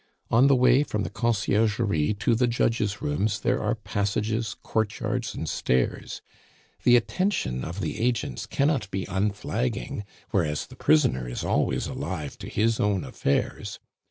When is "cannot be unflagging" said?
8.47-10.03